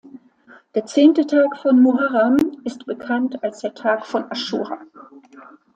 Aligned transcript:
Der 0.73 0.87
zehnte 0.87 1.27
Tag 1.27 1.59
von 1.59 1.79
Muharram 1.79 2.37
ist 2.63 2.87
bekannt 2.87 3.43
als 3.43 3.59
der 3.59 3.75
Tag 3.75 4.07
von 4.07 4.23
Aschura. 4.31 4.79